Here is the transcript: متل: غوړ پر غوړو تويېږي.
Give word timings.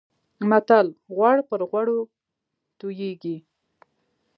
متل: 0.49 0.87
غوړ 1.15 1.37
پر 1.49 1.61
غوړو 1.69 1.99
تويېږي. 2.79 3.37